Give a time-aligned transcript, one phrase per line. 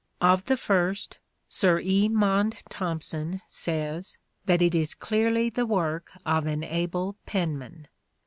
[0.19, 2.09] Of the first, Sir E.
[2.09, 7.87] Maunde Thompson says that it is clearly the work of an able penman.